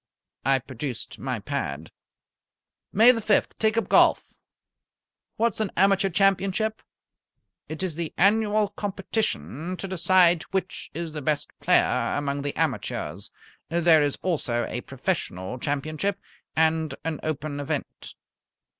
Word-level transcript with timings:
I 0.43 0.57
produced 0.57 1.19
my 1.19 1.37
pad. 1.37 1.91
"May 2.91 3.11
the 3.11 3.21
fifth, 3.21 3.55
take 3.59 3.77
up 3.77 3.87
golf. 3.87 4.39
What's 5.37 5.59
an 5.59 5.69
Amateur 5.77 6.09
Championship?" 6.09 6.81
"It 7.69 7.83
is 7.83 7.93
the 7.93 8.11
annual 8.17 8.69
competition 8.69 9.77
to 9.77 9.87
decide 9.87 10.41
which 10.49 10.89
is 10.95 11.11
the 11.13 11.21
best 11.21 11.51
player 11.59 12.15
among 12.17 12.41
the 12.41 12.55
amateurs. 12.55 13.29
There 13.69 14.01
is 14.01 14.17
also 14.23 14.65
a 14.69 14.81
Professional 14.81 15.59
Championship, 15.59 16.19
and 16.55 16.95
an 17.05 17.19
Open 17.21 17.59
event." 17.59 18.15